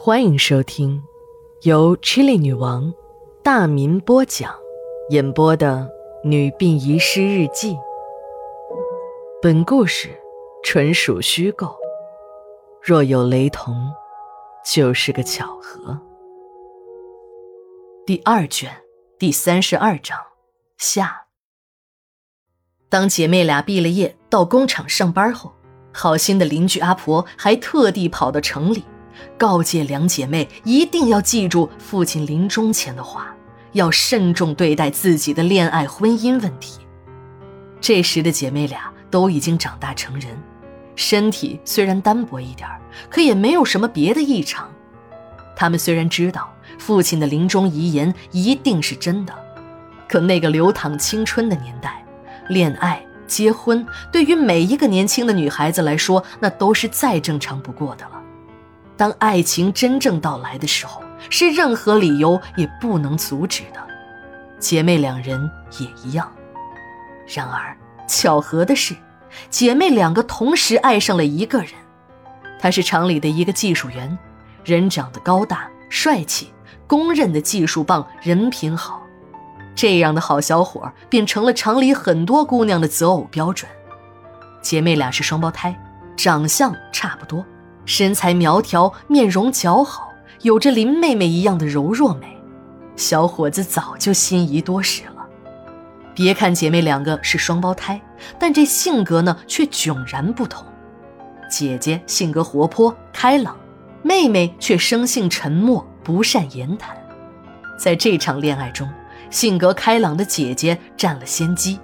[0.00, 1.02] 欢迎收听
[1.62, 2.94] 由 Chili 女王
[3.42, 4.54] 大民播讲、
[5.10, 5.90] 演播的
[6.28, 7.72] 《女病遗失日记》。
[9.42, 10.08] 本故事
[10.62, 11.74] 纯属虚构，
[12.80, 13.74] 若有雷同，
[14.64, 16.00] 就是个巧合。
[18.06, 18.70] 第二卷
[19.18, 20.16] 第三十二章
[20.78, 21.26] 下。
[22.88, 25.52] 当姐妹俩毕了业到工厂上班后，
[25.92, 28.84] 好心的邻居阿婆还特地跑到城里。
[29.36, 33.34] 告诫两姐妹一定要记住父亲临终前的话，
[33.72, 36.80] 要慎重对待自己的恋爱婚姻问题。
[37.80, 40.36] 这时的姐妹俩都已经长大成人，
[40.96, 42.68] 身体虽然单薄一点
[43.08, 44.68] 可也没有什么别的异常。
[45.54, 49.32] 她们虽然知道父亲的临终遗言一定是真的，
[50.08, 52.04] 可那个流淌青春的年代，
[52.48, 58.17] 恋爱、结婚对于每一个年轻的女孩子来说，那都是再正常不过的了。
[58.98, 61.00] 当爱情真正到来的时候，
[61.30, 63.80] 是任何理由也不能阻止的。
[64.58, 65.48] 姐妹两人
[65.78, 66.30] 也一样。
[67.32, 67.76] 然而，
[68.08, 68.96] 巧合的是，
[69.48, 71.70] 姐妹两个同时爱上了一个人。
[72.60, 74.18] 他是厂里的一个技术员，
[74.64, 76.52] 人长得高大帅气，
[76.88, 79.00] 公认的技术棒，人品好。
[79.76, 83.70] 这样的好小伙便成了厂里很多姑娘的择偶标准。
[84.60, 85.78] 姐妹俩是双胞胎，
[86.16, 87.46] 长相差不多。
[87.88, 92.36] 身材苗条，面容姣好，有着林妹妹一样的柔弱美，
[92.96, 95.26] 小伙子早就心仪多时了。
[96.14, 97.98] 别看姐妹两个是双胞胎，
[98.38, 100.66] 但这性格呢却迥然不同。
[101.50, 103.56] 姐姐性格活泼开朗，
[104.02, 106.94] 妹妹却生性沉默，不善言谈。
[107.78, 108.86] 在这场恋爱中，
[109.30, 111.80] 性格开朗的姐姐占了先机。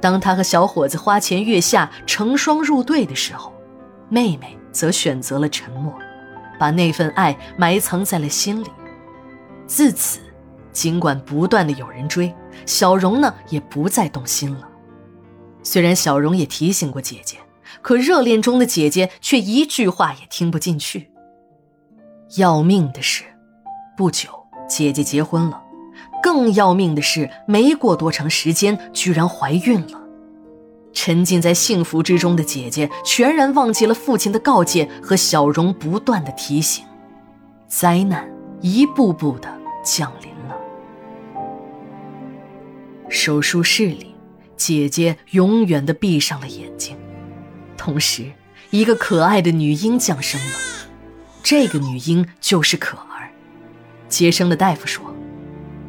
[0.00, 3.52] 当她和小伙子花前月下，成双入对的时候，
[4.08, 4.56] 妹妹。
[4.72, 5.92] 则选择了沉默，
[6.58, 8.68] 把那份爱埋藏在了心里。
[9.66, 10.20] 自此，
[10.72, 12.34] 尽管不断的有人追，
[12.66, 14.68] 小荣呢也不再动心了。
[15.62, 17.36] 虽然小荣也提醒过姐姐，
[17.82, 21.10] 可热恋中的姐姐却一句话也听不进去。
[22.36, 23.24] 要命的是，
[23.96, 24.28] 不久
[24.68, 25.62] 姐姐结婚了，
[26.22, 29.99] 更要命的是，没过多长时间，居然怀孕了。
[30.92, 36.84] 沉浸在幸福之中的姐姐，全然忘记了父亲的告诫和小荣不断的提醒，
[37.68, 38.28] 灾难
[38.60, 39.48] 一步步的
[39.84, 40.56] 降临了。
[43.08, 44.14] 手术室里，
[44.56, 46.96] 姐姐永远的闭上了眼睛，
[47.76, 48.30] 同时，
[48.70, 50.56] 一个可爱的女婴降生了。
[51.42, 53.30] 这个女婴就是可儿。
[54.08, 55.14] 接生的大夫说：“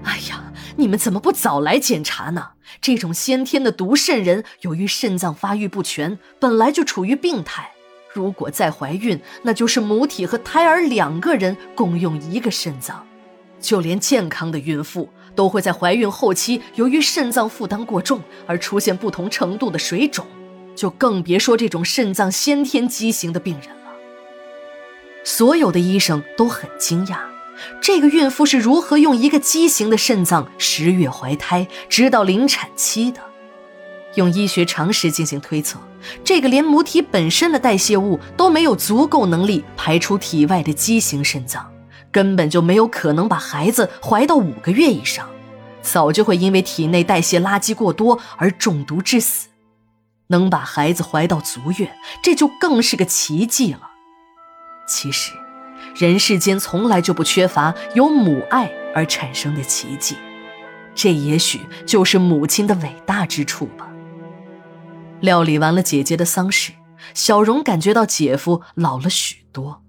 [0.04, 7.72] 哎呀，你们怎么不早来检查呢？”这种先天的毒肾人，由于肾脏发育不全，本来就处于病态。
[8.14, 13.08] 如果再怀孕，那就是母体和胎儿两个人共用一个肾脏。
[13.60, 20.26] 就连健康的孕妇，都会在怀孕后期由于肾脏负担过重而出现不同程度的水肿，
[20.76, 23.94] 就更别说这种肾脏先天畸形的病人了。
[25.24, 27.31] 所有的医生都很惊讶。
[27.82, 33.20] 这个孕妇是如何用一个畸形的肾脏十月怀胎，直到临产期的？
[34.16, 35.80] 用医学常识进行推测，
[36.24, 41.72] 这个连母体本身的代谢物都没有足够能力排出体外的畸形肾脏，
[42.12, 45.30] 根本就没有可能把孩子怀到五个月以上，
[45.82, 49.48] 早就会因为体内代谢垃圾过多而中毒致死。
[50.28, 53.92] 能把孩子怀到足月，这就更是个奇迹了。
[54.88, 55.32] 其实。
[55.96, 60.16] 人世间从来就不缺乏由母爱而产生的奇迹，
[60.96, 63.88] 这也许就是母亲的伟大之处吧。
[65.20, 66.72] 料理完了姐姐的丧事，
[67.14, 69.84] 小荣感觉到姐夫老了许多，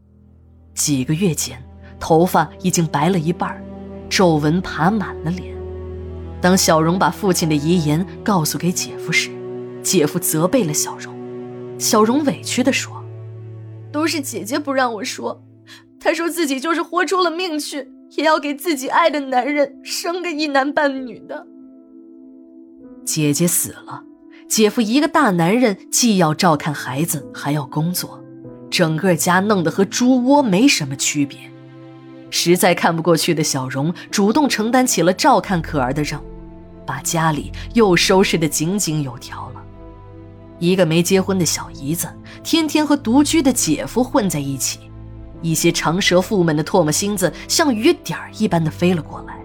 [0.75, 1.63] 几个月间，
[1.99, 3.63] 头发已经白了一半，
[4.11, 5.55] 皱纹爬满了脸。
[6.41, 9.31] 当小荣把父亲的遗言告诉给姐夫时，
[9.83, 11.15] 姐夫责备了小荣。
[11.79, 13.05] 小荣委屈地说
[13.91, 15.43] ：“都是姐姐不让我说。”
[16.03, 21.47] 他说自己就是豁出了命去，也要给自己爱的男人生个一男半女的。
[23.05, 24.03] 姐姐死了，
[24.49, 28.21] 姐夫一个大男人，既要照看孩子，还要工作，
[28.69, 31.39] 整个家弄得和猪窝没什么区别。
[32.31, 36.25] 实在看不过去的小荣，主动承担起了照看可儿的任务，
[36.85, 39.63] 把家里又收拾得井井有条了。
[40.59, 42.09] 一个没结婚的小姨子，
[42.43, 44.81] 天天和独居的姐夫混在一起。
[45.43, 49.37] 一些长舌妇们的唾沫星子像雨点儿一般的飞了过来，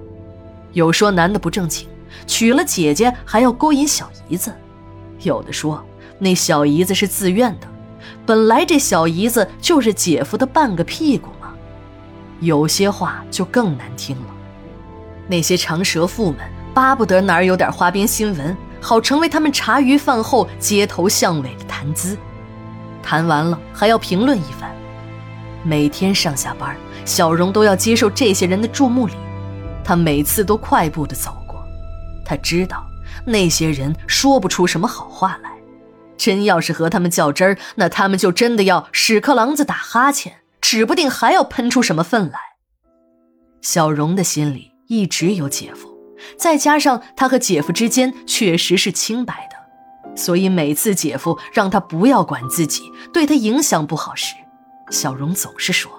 [0.73, 1.88] 有说男的不正经，
[2.25, 4.51] 娶了姐姐还要勾引小姨子；
[5.21, 5.83] 有的说
[6.19, 7.67] 那小姨子是自愿的，
[8.25, 11.53] 本来这小姨子就是姐夫的半个屁股嘛。
[12.39, 14.27] 有些话就更难听了。
[15.27, 16.38] 那些长舌妇们
[16.73, 22.15] 巴不得哪儿有点花边新闻，好成为他们茶余饭后、街头巷尾的谈资。
[23.01, 24.76] 谈完了还要评论一番。
[25.67, 29.13] 每天上下班，小荣都要接受这些人的注目礼。
[29.83, 31.61] 他每次都快步的走过，
[32.23, 32.85] 他知道
[33.25, 35.51] 那些人说不出什么好话来。
[36.15, 42.39] 真要是和他们较真儿，那他们就真的要屎壳郎子打哈欠，指不定还要喷出什么粪来。
[43.61, 45.89] 小荣的心里一直有姐夫，
[46.37, 52.83] 再加上他和姐夫之间确实是清白的，所以每次姐夫让他不要管自己，
[53.13, 54.33] 对他影响不好时，
[54.89, 55.92] 小荣总是说：“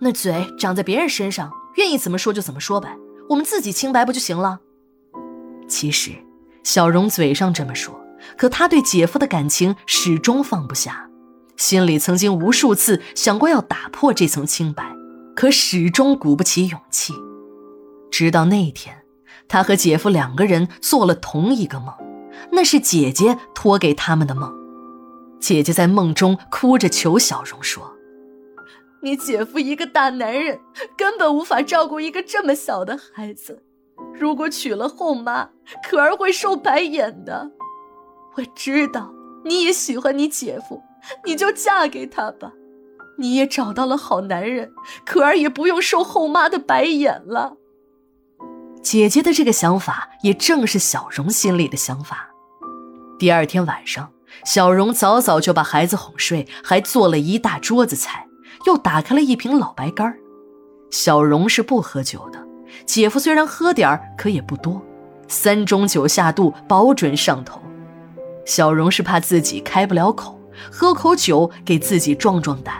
[0.00, 2.96] 那嘴长在别人身上，愿意怎么说就怎么说呗，
[3.28, 4.60] 我们自己清白不就行了？”
[5.68, 6.12] 其实，
[6.62, 7.98] 小荣嘴上这么说。
[8.36, 11.08] 可他对姐夫的感情始终放不下，
[11.56, 14.92] 心里曾经无数次想过要打破这层清白，
[15.36, 17.14] 可始终鼓不起勇气。
[18.10, 19.04] 直到那一天，
[19.46, 21.94] 他和姐夫两个人做了同一个梦，
[22.50, 24.52] 那是姐姐托给他们的梦。
[25.40, 27.96] 姐姐在梦中哭着求小荣说
[29.02, 30.60] ：“你姐夫一个大男人，
[30.96, 33.62] 根本无法照顾一个这么小的孩子，
[34.14, 35.50] 如果娶了后妈，
[35.88, 37.50] 可儿会受白眼的。”
[38.36, 39.12] 我知道
[39.44, 40.82] 你也喜欢你姐夫，
[41.24, 42.52] 你就嫁给他吧。
[43.18, 44.72] 你也找到了好男人，
[45.04, 47.56] 可儿也不用受后妈的白眼了。
[48.80, 52.30] 姐姐的这个想法也正是小荣心里的想法。
[53.18, 54.12] 第二天晚上，
[54.44, 58.26] 小荣早早就把孩子哄睡，还做了一大桌子菜，
[58.66, 60.14] 又打开了一瓶老白干
[60.90, 62.42] 小荣是不喝酒的，
[62.86, 64.80] 姐夫虽然喝点，可也不多，
[65.28, 67.60] 三盅酒下肚，保准上头。
[68.46, 70.40] 小荣是怕自己开不了口，
[70.70, 72.74] 喝口酒给自己壮壮胆。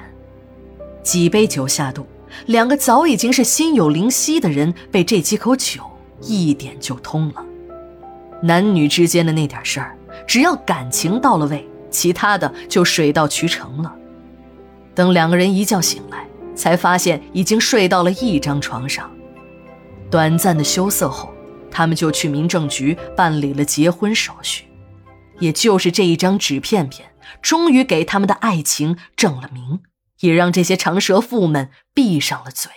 [1.02, 2.06] 几杯酒下肚，
[2.46, 5.82] 两个早已经是心有灵犀的人，被这几口酒
[6.22, 7.44] 一点就通了。
[8.42, 9.97] 男女之间的那点事儿，
[10.28, 13.92] 只要感情到了位，其他的就水到渠成了。
[14.94, 19.10] 等两个人一觉醒来，才发现已经睡到了一张床上。
[20.10, 21.32] 短暂的羞涩后，
[21.70, 24.66] 他们就去民政局办理了结婚手续。
[25.38, 29.80] 也就是这一张纸片片，终于给他们的爱情正了名，
[30.20, 32.70] 也让这些长舌妇们闭上了嘴。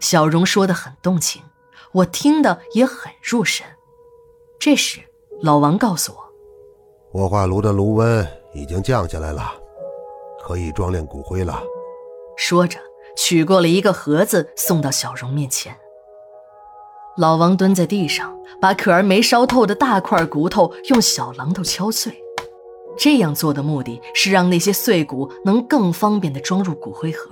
[0.00, 1.42] 小荣说的很动情，
[1.92, 3.66] 我听的也很入神。
[4.58, 5.00] 这时，
[5.40, 6.18] 老王告诉我，
[7.12, 9.42] 火化炉的炉温已经降下来了，
[10.42, 11.62] 可以装殓骨灰了。
[12.36, 12.76] 说着，
[13.16, 15.76] 取过了一个盒子，送到小荣面前。
[17.16, 22.12] 老王蹲在地上，把可儿没烧透的大块骨头用小榔头敲碎。
[22.96, 27.30] 这样做的目的是让那些碎骨能更方便地装入骨灰盒。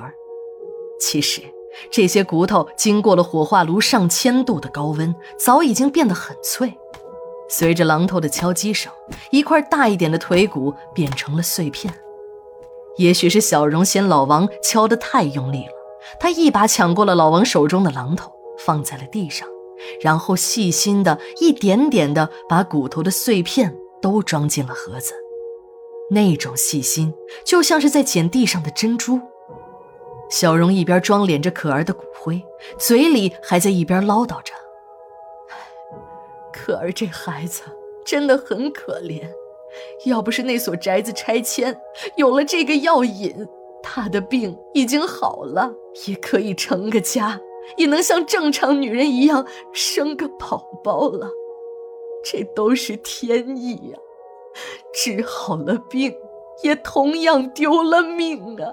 [1.01, 1.43] 其实，
[1.91, 6.79] 这些骨头经过了火化炉上千度的高温，早已经变得很脆。
[7.49, 8.93] 随着榔头的敲击声，
[9.31, 11.93] 一块大一点的腿骨变成了碎片。
[12.97, 15.73] 也许是小荣嫌老王敲得太用力了，
[16.19, 19.47] 他一把抢过了老王手中的榔头，放在了地上。
[20.01, 25.13] 然后细心的一点点的把骨头的碎片都装进了盒子，
[26.11, 27.13] 那种细心
[27.45, 29.21] 就像是在捡地上的珍珠。
[30.31, 32.43] 小荣一边装殓着可儿的骨灰，
[32.79, 34.55] 嘴里还在一边唠叨着
[36.67, 37.63] ：“可儿这孩子
[38.05, 39.23] 真的很可怜，
[40.05, 41.81] 要不是那所宅子拆迁，
[42.17, 43.47] 有了这个药引，
[43.85, 45.73] 他的病已经好了，
[46.09, 47.41] 也可以成个家。”
[47.77, 51.29] 也能像正常女人一样生个宝宝了，
[52.25, 53.99] 这都是天意呀！
[54.95, 56.15] 治好了病，
[56.63, 58.73] 也同样丢了命啊！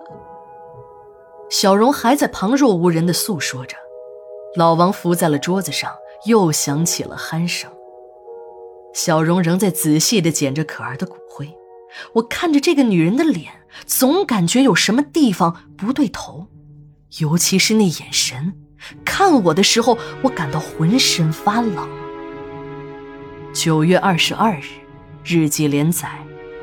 [1.50, 3.76] 小荣还在旁若无人的诉说着，
[4.56, 5.92] 老王伏在了桌子上，
[6.28, 7.72] 又响起了鼾声。
[8.94, 11.52] 小荣仍在仔细的捡着可儿的骨灰，
[12.14, 13.52] 我看着这个女人的脸，
[13.86, 16.48] 总感觉有什么地方不对头，
[17.20, 18.54] 尤其是那眼神。
[19.04, 21.90] 看我的时候，我感到浑身发冷。
[23.54, 24.64] 九月二十二日，
[25.24, 26.10] 日记连载，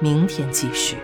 [0.00, 0.96] 明天继续。